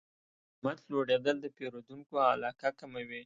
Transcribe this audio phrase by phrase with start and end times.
[0.55, 3.19] قیمت لوړېدل د پیرودونکو علاقه کموي.